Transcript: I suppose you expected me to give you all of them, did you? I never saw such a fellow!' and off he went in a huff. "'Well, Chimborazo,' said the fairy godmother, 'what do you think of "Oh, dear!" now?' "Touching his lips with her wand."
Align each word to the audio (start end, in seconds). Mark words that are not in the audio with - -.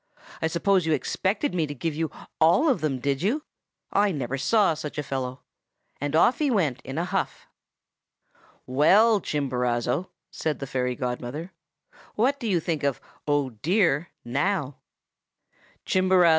I 0.41 0.47
suppose 0.47 0.87
you 0.87 0.93
expected 0.93 1.53
me 1.53 1.67
to 1.67 1.75
give 1.75 1.93
you 1.93 2.09
all 2.39 2.67
of 2.69 2.81
them, 2.81 2.97
did 2.97 3.21
you? 3.21 3.43
I 3.93 4.11
never 4.11 4.35
saw 4.35 4.73
such 4.73 4.97
a 4.97 5.03
fellow!' 5.03 5.41
and 5.97 6.15
off 6.15 6.39
he 6.39 6.49
went 6.49 6.81
in 6.81 6.97
a 6.97 7.05
huff. 7.05 7.45
"'Well, 8.65 9.21
Chimborazo,' 9.21 10.09
said 10.31 10.57
the 10.57 10.65
fairy 10.65 10.95
godmother, 10.95 11.51
'what 12.15 12.39
do 12.39 12.47
you 12.47 12.59
think 12.59 12.81
of 12.81 12.99
"Oh, 13.27 13.51
dear!" 13.61 14.09
now?' 14.25 14.73
"Touching 14.73 14.73
his 14.73 14.73
lips 15.85 15.93
with 16.05 16.09
her 16.13 16.17
wand." 16.19 16.27